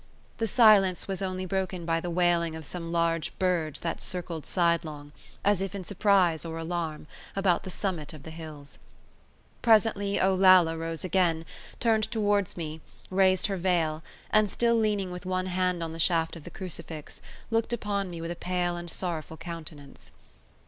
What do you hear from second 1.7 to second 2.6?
by the wailing